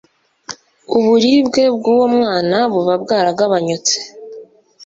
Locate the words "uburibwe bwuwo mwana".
0.97-2.57